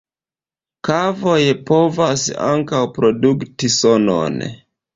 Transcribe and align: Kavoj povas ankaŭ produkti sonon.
Kavoj 0.89 1.43
povas 1.67 2.25
ankaŭ 2.47 2.81
produkti 2.99 3.73
sonon. 3.79 4.45